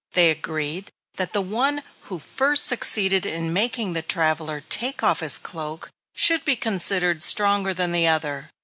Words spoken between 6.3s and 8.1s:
be considered stronger than the